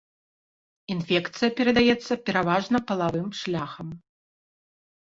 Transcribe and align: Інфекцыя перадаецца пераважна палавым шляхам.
Інфекцыя 0.95 1.49
перадаецца 1.59 2.13
пераважна 2.31 2.77
палавым 2.91 3.29
шляхам. 3.45 3.97